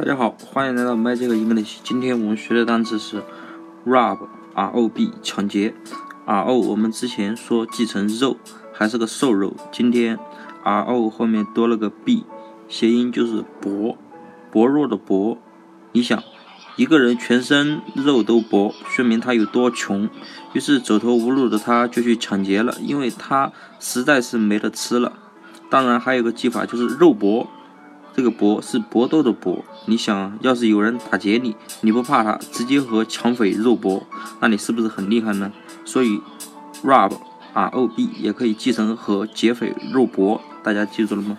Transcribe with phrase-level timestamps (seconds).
[0.00, 1.80] 大家好，欢迎来到 Magic English。
[1.84, 3.22] 今天我们学的单词是
[3.84, 5.74] rob，r o b，抢劫。
[6.24, 8.38] r o 我们之前说继承肉，
[8.72, 9.54] 还是个瘦肉。
[9.70, 10.18] 今天
[10.64, 12.24] r o 后面多了个 b，
[12.66, 13.98] 谐音就是薄，
[14.50, 15.36] 薄弱的薄。
[15.92, 16.22] 你想，
[16.76, 20.08] 一个人全身肉都薄，说明他有多穷。
[20.54, 25.12] 于是走投无路的他就去抢劫了，因为他实在是没得吃了。
[25.68, 27.46] 当然还有个记法就是肉搏。
[28.20, 34.06] 这个搏是搏斗的搏，你想要是有人打劫你，你不怕他，直接和抢匪肉搏，
[34.40, 35.50] 那你是不是很厉害呢？
[35.86, 36.20] 所以
[36.84, 41.38] ，rob，r o b 也可以继承和劫匪肉搏，大家记住了吗？